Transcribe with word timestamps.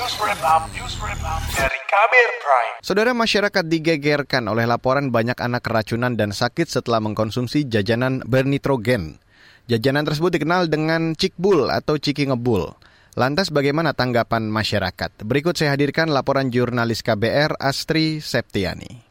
News 0.00 0.16
Wrap 0.16 0.40
Up, 0.40 0.64
News 0.72 0.96
Wrap 0.96 1.20
Up 1.20 1.44
dari 1.52 1.76
Kabir 1.84 2.28
Prime. 2.40 2.80
Saudara 2.80 3.12
masyarakat 3.12 3.68
digegerkan 3.68 4.48
oleh 4.48 4.64
laporan 4.64 5.12
banyak 5.12 5.36
anak 5.36 5.60
keracunan 5.60 6.16
dan 6.16 6.32
sakit 6.32 6.72
setelah 6.72 7.04
mengkonsumsi 7.04 7.68
jajanan 7.68 8.24
bernitrogen. 8.24 9.20
Jajanan 9.68 10.08
tersebut 10.08 10.40
dikenal 10.40 10.72
dengan 10.72 11.12
cikbul 11.12 11.68
atau 11.68 12.00
ciki 12.00 12.32
ngebul. 12.32 12.72
Lantas 13.12 13.52
bagaimana 13.52 13.92
tanggapan 13.92 14.48
masyarakat? 14.48 15.20
Berikut 15.20 15.60
saya 15.60 15.76
hadirkan 15.76 16.08
laporan 16.08 16.48
jurnalis 16.48 17.04
KBR 17.04 17.60
Astri 17.60 18.24
Septiani. 18.24 19.04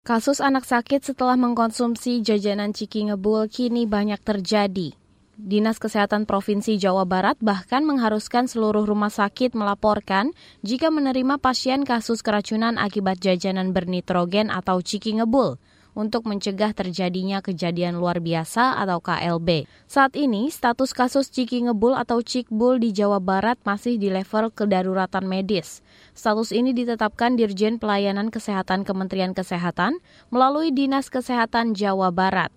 Kasus 0.00 0.40
anak 0.40 0.64
sakit 0.64 1.12
setelah 1.12 1.36
mengkonsumsi 1.36 2.24
jajanan 2.24 2.72
ciki 2.72 3.12
ngebul 3.12 3.52
kini 3.52 3.84
banyak 3.84 4.24
terjadi. 4.24 4.96
Dinas 5.40 5.80
Kesehatan 5.80 6.28
Provinsi 6.28 6.76
Jawa 6.76 7.08
Barat 7.08 7.40
bahkan 7.40 7.88
mengharuskan 7.88 8.52
seluruh 8.52 8.84
rumah 8.84 9.08
sakit 9.08 9.56
melaporkan 9.56 10.36
jika 10.60 10.92
menerima 10.92 11.40
pasien 11.40 11.88
kasus 11.88 12.20
keracunan 12.20 12.76
akibat 12.76 13.16
jajanan 13.16 13.72
bernitrogen 13.72 14.52
atau 14.52 14.84
ciki 14.84 15.16
ngebul 15.16 15.56
untuk 15.96 16.28
mencegah 16.28 16.76
terjadinya 16.76 17.40
kejadian 17.40 17.96
luar 17.96 18.20
biasa 18.20 18.76
atau 18.80 19.00
KLB. 19.00 19.68
Saat 19.88 20.16
ini, 20.20 20.48
status 20.52 20.92
kasus 20.92 21.28
ciki 21.32 21.64
ngebul 21.68 21.96
atau 21.96 22.20
cikbul 22.20 22.80
di 22.80 22.92
Jawa 22.92 23.20
Barat 23.20 23.60
masih 23.64 23.96
di 23.96 24.12
level 24.12 24.52
kedaruratan 24.52 25.24
medis. 25.24 25.80
Status 26.12 26.52
ini 26.52 26.76
ditetapkan 26.76 27.40
Dirjen 27.40 27.80
Pelayanan 27.80 28.28
Kesehatan 28.28 28.84
Kementerian 28.84 29.32
Kesehatan 29.32 30.00
melalui 30.28 30.72
Dinas 30.72 31.08
Kesehatan 31.08 31.72
Jawa 31.72 32.12
Barat. 32.12 32.52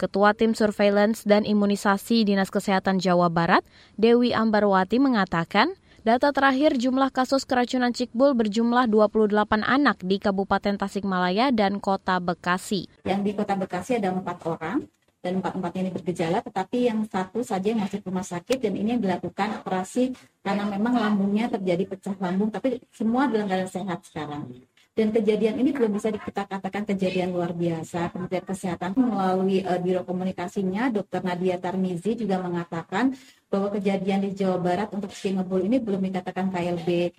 Ketua 0.00 0.32
Tim 0.32 0.56
Surveillance 0.56 1.28
dan 1.28 1.44
Imunisasi 1.44 2.24
Dinas 2.24 2.48
Kesehatan 2.48 2.96
Jawa 3.04 3.28
Barat, 3.28 3.60
Dewi 4.00 4.32
Ambarwati 4.32 4.96
mengatakan, 4.96 5.76
data 6.00 6.32
terakhir 6.32 6.80
jumlah 6.80 7.12
kasus 7.12 7.44
keracunan 7.44 7.92
cikbul 7.92 8.32
berjumlah 8.32 8.88
28 8.88 9.60
anak 9.60 10.00
di 10.00 10.16
Kabupaten 10.16 10.80
Tasikmalaya 10.80 11.52
dan 11.52 11.84
Kota 11.84 12.16
Bekasi. 12.16 12.88
Yang 13.04 13.20
di 13.20 13.32
Kota 13.36 13.60
Bekasi 13.60 14.00
ada 14.00 14.08
empat 14.08 14.40
orang, 14.48 14.88
dan 15.20 15.36
empat-empat 15.36 15.72
ini 15.76 15.92
bergejala, 15.92 16.40
tetapi 16.40 16.88
yang 16.88 17.04
satu 17.04 17.44
saja 17.44 17.76
yang 17.76 17.84
masih 17.84 18.00
rumah 18.00 18.24
sakit 18.24 18.56
dan 18.56 18.72
ini 18.72 18.96
yang 18.96 19.02
dilakukan 19.04 19.60
operasi 19.60 20.16
karena 20.40 20.64
memang 20.64 20.96
lambungnya 20.96 21.52
terjadi 21.52 21.84
pecah 21.92 22.16
lambung, 22.16 22.48
tapi 22.48 22.80
semua 22.88 23.28
dalam 23.28 23.44
keadaan 23.44 23.68
sehat 23.68 24.00
sekarang. 24.00 24.48
Dan 24.90 25.14
kejadian 25.14 25.62
ini 25.62 25.70
belum 25.70 25.94
bisa 25.94 26.10
kita 26.10 26.50
katakan 26.50 26.82
kejadian 26.82 27.30
luar 27.30 27.54
biasa. 27.54 28.10
Kementerian 28.10 28.42
Kesehatan 28.42 28.98
melalui 28.98 29.62
uh, 29.62 29.78
Biro 29.78 30.02
Komunikasinya, 30.02 30.90
Dr. 30.90 31.22
Nadia 31.22 31.62
Tarmizi 31.62 32.18
juga 32.18 32.42
mengatakan 32.42 33.14
bahwa 33.46 33.70
kejadian 33.70 34.26
di 34.26 34.34
Jawa 34.34 34.58
Barat 34.58 34.90
untuk 34.90 35.14
Singapura 35.14 35.62
ini 35.62 35.78
belum 35.78 36.02
dikatakan 36.10 36.50
KLB. 36.50 37.14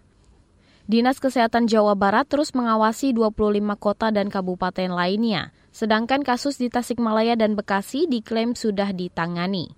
Dinas 0.92 1.24
Kesehatan 1.24 1.72
Jawa 1.72 1.96
Barat 1.96 2.28
terus 2.28 2.52
mengawasi 2.52 3.16
25 3.16 3.64
kota 3.80 4.12
dan 4.12 4.28
kabupaten 4.28 4.92
lainnya. 4.92 5.56
Sedangkan 5.72 6.20
kasus 6.28 6.60
di 6.60 6.68
Tasikmalaya 6.68 7.40
dan 7.40 7.56
Bekasi 7.56 8.04
diklaim 8.12 8.52
sudah 8.52 8.92
ditangani. 8.92 9.72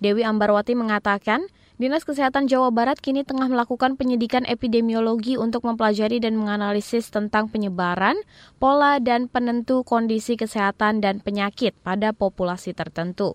Dewi 0.00 0.24
Ambarwati 0.24 0.72
mengatakan, 0.72 1.44
Dinas 1.74 2.06
Kesehatan 2.06 2.46
Jawa 2.46 2.70
Barat 2.70 3.02
kini 3.02 3.26
tengah 3.26 3.50
melakukan 3.50 3.98
penyidikan 3.98 4.46
epidemiologi 4.46 5.34
untuk 5.34 5.66
mempelajari 5.66 6.22
dan 6.22 6.38
menganalisis 6.38 7.10
tentang 7.10 7.50
penyebaran, 7.50 8.14
pola, 8.62 9.02
dan 9.02 9.26
penentu 9.26 9.82
kondisi 9.82 10.38
kesehatan 10.38 11.02
dan 11.02 11.18
penyakit 11.18 11.74
pada 11.82 12.14
populasi 12.14 12.78
tertentu. 12.78 13.34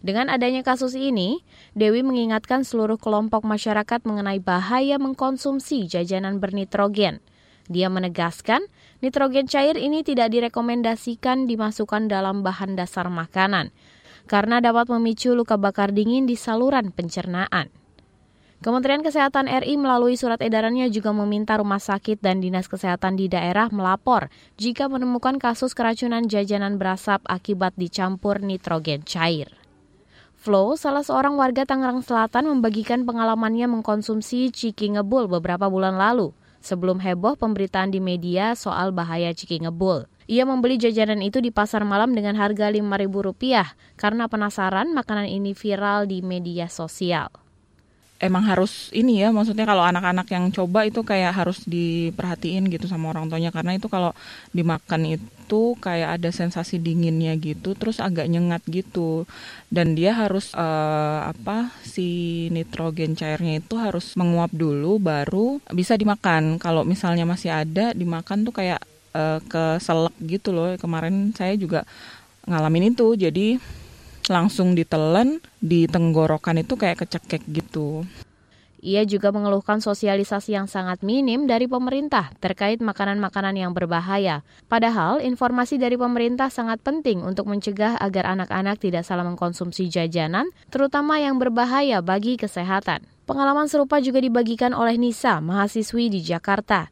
Dengan 0.00 0.32
adanya 0.32 0.64
kasus 0.64 0.96
ini, 0.96 1.44
Dewi 1.76 2.00
mengingatkan 2.00 2.64
seluruh 2.64 2.96
kelompok 2.96 3.44
masyarakat 3.44 4.08
mengenai 4.08 4.40
bahaya 4.40 4.96
mengkonsumsi 4.96 5.84
jajanan 5.84 6.40
bernitrogen. 6.40 7.20
Dia 7.68 7.92
menegaskan, 7.92 8.64
nitrogen 9.04 9.52
cair 9.52 9.76
ini 9.76 10.00
tidak 10.00 10.32
direkomendasikan 10.32 11.44
dimasukkan 11.44 12.08
dalam 12.08 12.40
bahan 12.40 12.72
dasar 12.72 13.12
makanan, 13.12 13.68
karena 14.26 14.58
dapat 14.60 14.90
memicu 14.90 15.32
luka 15.32 15.54
bakar 15.58 15.94
dingin 15.94 16.26
di 16.26 16.34
saluran 16.34 16.90
pencernaan. 16.90 17.70
Kementerian 18.56 19.04
Kesehatan 19.04 19.52
RI 19.52 19.76
melalui 19.76 20.16
surat 20.16 20.40
edarannya 20.40 20.88
juga 20.88 21.12
meminta 21.12 21.60
rumah 21.60 21.78
sakit 21.78 22.24
dan 22.24 22.40
dinas 22.40 22.66
kesehatan 22.66 23.14
di 23.20 23.28
daerah 23.28 23.68
melapor 23.68 24.32
jika 24.56 24.88
menemukan 24.88 25.36
kasus 25.36 25.76
keracunan 25.76 26.24
jajanan 26.24 26.80
berasap 26.80 27.20
akibat 27.28 27.76
dicampur 27.76 28.40
nitrogen 28.40 29.04
cair. 29.04 29.52
Flo, 30.40 30.72
salah 30.78 31.04
seorang 31.04 31.36
warga 31.36 31.68
Tangerang 31.68 32.00
Selatan 32.00 32.48
membagikan 32.48 33.04
pengalamannya 33.04 33.66
mengkonsumsi 33.66 34.48
ciki 34.54 34.94
ngebul 34.94 35.28
beberapa 35.28 35.68
bulan 35.68 36.00
lalu, 36.00 36.32
sebelum 36.64 36.96
heboh 37.02 37.36
pemberitaan 37.36 37.92
di 37.92 38.00
media 38.00 38.56
soal 38.56 38.88
bahaya 38.94 39.36
ciki 39.36 39.62
ngebul. 39.66 40.08
Ia 40.26 40.42
membeli 40.42 40.74
jajanan 40.74 41.22
itu 41.22 41.38
di 41.38 41.54
pasar 41.54 41.86
malam 41.86 42.10
dengan 42.10 42.34
harga 42.34 42.74
Rp5.000 42.74 43.94
karena 43.94 44.26
penasaran 44.26 44.90
makanan 44.90 45.30
ini 45.30 45.54
viral 45.54 46.10
di 46.10 46.18
media 46.18 46.66
sosial. 46.66 47.30
Emang 48.16 48.48
harus 48.48 48.88
ini 48.96 49.20
ya, 49.20 49.28
maksudnya 49.28 49.68
kalau 49.68 49.84
anak-anak 49.84 50.24
yang 50.32 50.48
coba 50.48 50.88
itu 50.88 51.04
kayak 51.04 51.36
harus 51.36 51.60
diperhatiin 51.68 52.64
gitu 52.72 52.88
sama 52.88 53.12
orang 53.12 53.28
tuanya 53.28 53.52
karena 53.52 53.76
itu 53.76 53.92
kalau 53.92 54.16
dimakan 54.56 55.20
itu 55.20 55.76
kayak 55.84 56.16
ada 56.16 56.32
sensasi 56.32 56.80
dinginnya 56.80 57.36
gitu, 57.36 57.76
terus 57.76 58.00
agak 58.00 58.24
nyengat 58.32 58.64
gitu. 58.72 59.28
Dan 59.68 59.92
dia 59.92 60.16
harus 60.16 60.56
uh, 60.56 61.28
apa 61.28 61.76
si 61.84 62.48
nitrogen 62.56 63.20
cairnya 63.20 63.60
itu 63.60 63.76
harus 63.76 64.16
menguap 64.16 64.48
dulu 64.48 64.96
baru 64.96 65.60
bisa 65.70 65.92
dimakan. 66.00 66.56
Kalau 66.56 66.88
misalnya 66.88 67.28
masih 67.28 67.52
ada 67.52 67.92
dimakan 67.92 68.48
tuh 68.48 68.56
kayak 68.56 68.80
uh, 69.16 69.40
keselak 69.48 70.12
gitu 70.20 70.52
loh. 70.52 70.76
Kemarin 70.76 71.32
saya 71.32 71.56
juga 71.56 71.88
ngalamin 72.44 72.92
itu. 72.92 73.16
Jadi 73.16 73.56
langsung 74.28 74.76
ditelan 74.76 75.40
di 75.62 75.88
tenggorokan 75.88 76.60
itu 76.60 76.76
kayak 76.76 77.06
kecekek 77.06 77.42
gitu. 77.48 78.04
Ia 78.86 79.02
juga 79.02 79.34
mengeluhkan 79.34 79.82
sosialisasi 79.82 80.54
yang 80.54 80.70
sangat 80.70 81.02
minim 81.02 81.50
dari 81.50 81.66
pemerintah 81.66 82.30
terkait 82.38 82.78
makanan-makanan 82.78 83.58
yang 83.58 83.72
berbahaya. 83.74 84.46
Padahal 84.70 85.18
informasi 85.18 85.74
dari 85.80 85.98
pemerintah 85.98 86.54
sangat 86.54 86.84
penting 86.86 87.24
untuk 87.24 87.50
mencegah 87.50 87.98
agar 87.98 88.30
anak-anak 88.38 88.78
tidak 88.78 89.02
salah 89.02 89.26
mengkonsumsi 89.26 89.90
jajanan, 89.90 90.46
terutama 90.70 91.18
yang 91.18 91.40
berbahaya 91.40 91.98
bagi 91.98 92.38
kesehatan. 92.38 93.02
Pengalaman 93.26 93.66
serupa 93.66 93.98
juga 93.98 94.22
dibagikan 94.22 94.70
oleh 94.70 94.94
Nisa, 94.94 95.42
mahasiswi 95.42 96.06
di 96.06 96.22
Jakarta. 96.22 96.86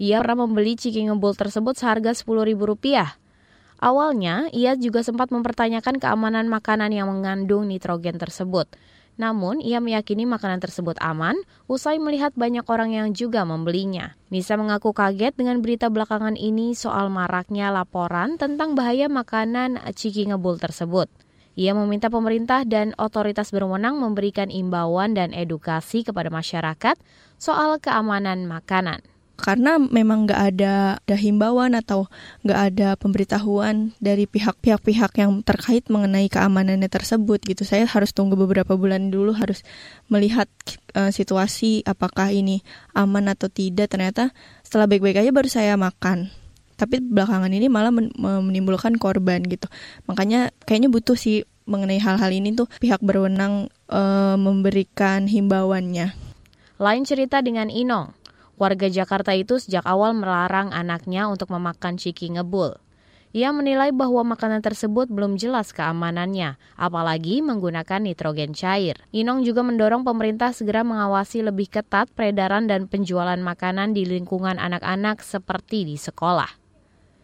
Ia 0.00 0.16
pernah 0.24 0.48
membeli 0.48 0.80
ciki 0.80 1.12
ngebul 1.12 1.36
tersebut 1.36 1.76
seharga 1.76 2.16
Rp10.000. 2.16 3.20
Awalnya, 3.84 4.48
ia 4.48 4.72
juga 4.72 5.04
sempat 5.04 5.28
mempertanyakan 5.28 6.00
keamanan 6.00 6.48
makanan 6.48 6.88
yang 6.88 7.12
mengandung 7.12 7.68
nitrogen 7.68 8.16
tersebut. 8.16 8.64
Namun, 9.20 9.60
ia 9.60 9.76
meyakini 9.76 10.24
makanan 10.24 10.64
tersebut 10.64 10.96
aman 11.04 11.36
usai 11.68 12.00
melihat 12.00 12.32
banyak 12.32 12.64
orang 12.64 12.96
yang 12.96 13.12
juga 13.12 13.44
membelinya. 13.44 14.16
Nisa 14.32 14.56
mengaku 14.56 14.96
kaget 14.96 15.36
dengan 15.36 15.60
berita 15.60 15.92
belakangan 15.92 16.40
ini 16.40 16.72
soal 16.72 17.12
maraknya 17.12 17.68
laporan 17.68 18.40
tentang 18.40 18.72
bahaya 18.72 19.04
makanan 19.04 19.76
ciki 19.92 20.32
ngebul 20.32 20.56
tersebut. 20.56 21.12
Ia 21.60 21.76
meminta 21.76 22.08
pemerintah 22.08 22.64
dan 22.64 22.96
otoritas 22.96 23.52
berwenang 23.52 24.00
memberikan 24.00 24.48
imbauan 24.48 25.12
dan 25.12 25.36
edukasi 25.36 26.08
kepada 26.08 26.32
masyarakat 26.32 26.96
soal 27.36 27.76
keamanan 27.76 28.48
makanan 28.48 29.04
karena 29.40 29.80
memang 29.80 30.28
nggak 30.28 30.42
ada, 30.54 30.74
ada 31.00 31.16
himbauan 31.16 31.72
atau 31.74 32.06
nggak 32.44 32.60
ada 32.72 32.88
pemberitahuan 32.94 33.96
dari 33.98 34.28
pihak-pihak-pihak 34.28 35.16
yang 35.18 35.40
terkait 35.42 35.88
mengenai 35.88 36.28
keamanannya 36.28 36.86
tersebut 36.86 37.42
gitu. 37.42 37.64
Saya 37.64 37.88
harus 37.88 38.12
tunggu 38.12 38.36
beberapa 38.36 38.76
bulan 38.76 39.08
dulu 39.08 39.32
harus 39.34 39.64
melihat 40.12 40.46
uh, 40.94 41.08
situasi 41.08 41.82
apakah 41.88 42.30
ini 42.30 42.60
aman 42.92 43.32
atau 43.32 43.48
tidak. 43.48 43.90
Ternyata 43.90 44.30
setelah 44.62 44.86
baik-baik 44.86 45.24
aja 45.24 45.30
baru 45.32 45.48
saya 45.48 45.74
makan. 45.80 46.30
Tapi 46.78 47.00
belakangan 47.00 47.52
ini 47.52 47.68
malah 47.68 47.92
menimbulkan 47.92 48.96
korban 48.96 49.44
gitu. 49.44 49.68
Makanya 50.08 50.48
kayaknya 50.64 50.88
butuh 50.88 51.12
sih 51.12 51.44
mengenai 51.68 52.00
hal-hal 52.00 52.32
ini 52.32 52.56
tuh 52.56 52.66
pihak 52.80 53.04
berwenang 53.04 53.68
uh, 53.92 54.36
memberikan 54.40 55.28
himbauannya. 55.28 56.16
Lain 56.80 57.04
cerita 57.04 57.44
dengan 57.44 57.68
Inong. 57.68 58.19
Warga 58.60 58.92
Jakarta 58.92 59.32
itu 59.32 59.56
sejak 59.56 59.88
awal 59.88 60.12
melarang 60.12 60.68
anaknya 60.76 61.32
untuk 61.32 61.48
memakan 61.48 61.96
ciki 61.96 62.36
ngebul. 62.36 62.76
Ia 63.32 63.56
menilai 63.56 63.88
bahwa 63.88 64.36
makanan 64.36 64.60
tersebut 64.60 65.08
belum 65.08 65.40
jelas 65.40 65.72
keamanannya, 65.72 66.60
apalagi 66.76 67.40
menggunakan 67.40 68.04
nitrogen 68.04 68.52
cair. 68.52 69.00
Inong 69.16 69.48
juga 69.48 69.64
mendorong 69.64 70.04
pemerintah 70.04 70.52
segera 70.52 70.84
mengawasi 70.84 71.40
lebih 71.40 71.72
ketat 71.72 72.12
peredaran 72.12 72.68
dan 72.68 72.84
penjualan 72.84 73.38
makanan 73.40 73.96
di 73.96 74.04
lingkungan 74.04 74.60
anak-anak 74.60 75.24
seperti 75.24 75.88
di 75.88 75.96
sekolah. 75.96 76.60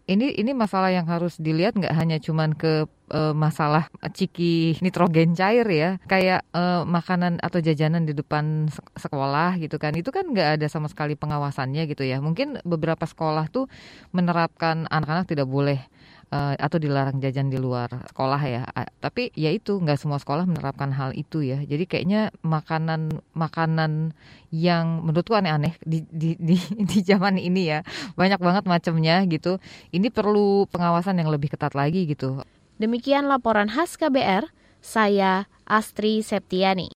Ini 0.06 0.38
ini 0.38 0.54
masalah 0.54 0.94
yang 0.94 1.06
harus 1.10 1.34
dilihat 1.42 1.74
nggak 1.74 1.90
hanya 1.90 2.22
cuman 2.22 2.54
ke 2.54 2.86
uh, 3.10 3.34
masalah 3.34 3.90
ciki 4.14 4.78
nitrogen 4.78 5.34
cair 5.34 5.66
ya 5.66 5.90
kayak 6.06 6.46
uh, 6.54 6.86
makanan 6.86 7.42
atau 7.42 7.58
jajanan 7.58 8.06
di 8.06 8.14
depan 8.14 8.70
sekolah 8.94 9.58
gitu 9.58 9.82
kan. 9.82 9.98
Itu 9.98 10.14
kan 10.14 10.30
nggak 10.30 10.62
ada 10.62 10.66
sama 10.70 10.86
sekali 10.86 11.18
pengawasannya 11.18 11.90
gitu 11.90 12.06
ya. 12.06 12.22
Mungkin 12.22 12.62
beberapa 12.62 13.02
sekolah 13.02 13.50
tuh 13.50 13.66
menerapkan 14.14 14.86
anak-anak 14.86 15.26
tidak 15.26 15.50
boleh 15.50 15.82
uh, 16.30 16.54
atau 16.58 16.78
dilarang 16.80 17.18
jajan 17.22 17.52
di 17.52 17.58
luar 17.60 17.90
sekolah 18.10 18.40
ya. 18.46 18.62
Tapi 18.98 19.30
ya 19.36 19.52
itu 19.52 19.78
nggak 19.78 19.98
semua 20.00 20.18
sekolah 20.18 20.48
menerapkan 20.48 20.90
hal 20.94 21.12
itu 21.14 21.42
ya. 21.42 21.62
Jadi 21.62 21.84
kayaknya 21.86 22.34
makanan 22.42 23.22
makanan 23.36 24.16
yang 24.54 25.04
menurutku 25.04 25.36
aneh-aneh 25.36 25.76
di, 25.82 26.02
di 26.08 26.38
di 26.38 26.56
di 26.90 26.98
zaman 27.02 27.36
ini 27.38 27.70
ya 27.70 27.80
banyak 28.14 28.40
banget 28.40 28.64
macamnya 28.66 29.22
gitu. 29.28 29.58
Ini 29.92 30.08
perlu 30.10 30.66
pengawasan 30.70 31.18
yang 31.20 31.30
lebih 31.30 31.52
ketat 31.54 31.74
lagi 31.76 32.06
gitu. 32.08 32.42
Demikian 32.76 33.28
laporan 33.30 33.70
khas 33.72 33.96
KBR. 33.96 34.50
Saya 34.86 35.50
Astri 35.66 36.22
Septiani. 36.22 36.94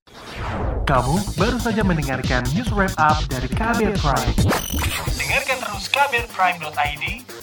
Kamu 0.86 1.16
baru 1.34 1.58
saja 1.58 1.82
mendengarkan 1.82 2.46
news 2.54 2.70
wrap 2.70 2.94
up 2.98 3.18
dari 3.26 3.50
KBR 3.50 3.98
Prime. 3.98 4.34
Dengarkan 5.18 5.58
terus 5.58 5.86
kbrprime.id, 5.90 7.04